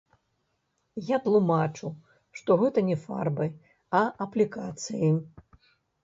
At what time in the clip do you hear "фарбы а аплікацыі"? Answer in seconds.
3.01-5.11